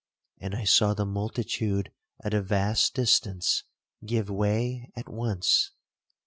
[0.39, 1.91] And I saw the multitude
[2.23, 3.65] at a vast distance
[4.03, 5.73] give way at once.